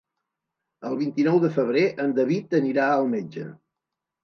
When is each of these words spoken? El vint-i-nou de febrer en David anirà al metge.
El 0.89 0.97
vint-i-nou 1.01 1.37
de 1.43 1.51
febrer 1.59 1.85
en 2.05 2.17
David 2.23 2.59
anirà 2.63 2.91
al 2.97 3.09
metge. 3.15 3.49